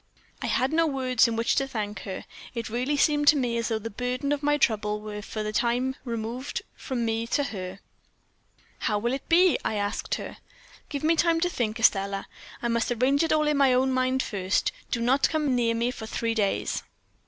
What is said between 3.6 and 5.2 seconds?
though the burden of my trouble